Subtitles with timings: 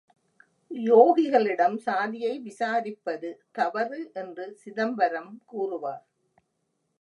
[0.71, 6.03] யோகிகளிடம் சாதியை விசாரிப்பது தவறு என்று சிதம்பரம் கூறுவார்!